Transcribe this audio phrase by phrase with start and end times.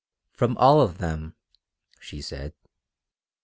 [0.33, 1.35] "From all of them,"
[1.99, 2.55] she said.